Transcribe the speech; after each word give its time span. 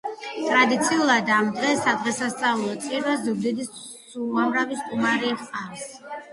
ტრადიციულად, 0.35 1.29
ამ 1.35 1.51
დღეს 1.57 1.83
სადღესასწაულო 1.89 2.73
წირვას 2.87 3.23
ზუგდიდს 3.29 4.19
უამრავი 4.25 4.83
სტუმარი 4.83 5.39
ჰყავს. 5.47 5.89